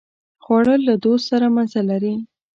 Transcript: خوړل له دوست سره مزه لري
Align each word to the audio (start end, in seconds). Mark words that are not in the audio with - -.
خوړل 0.43 0.81
له 0.89 0.95
دوست 1.03 1.25
سره 1.31 1.45
مزه 1.55 1.81
لري 1.89 2.13